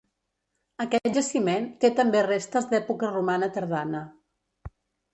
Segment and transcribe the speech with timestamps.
[0.85, 4.07] Aquest jaciment té també restes d'època romana tardana.